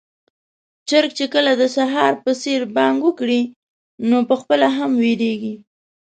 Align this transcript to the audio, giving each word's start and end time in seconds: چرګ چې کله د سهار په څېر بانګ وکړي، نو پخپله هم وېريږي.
چرګ 0.89 1.09
چې 1.17 1.25
کله 1.33 1.51
د 1.55 1.63
سهار 1.75 2.13
په 2.23 2.31
څېر 2.41 2.61
بانګ 2.75 2.97
وکړي، 3.03 3.41
نو 4.09 4.17
پخپله 4.29 4.67
هم 4.77 4.91
وېريږي. 5.03 5.55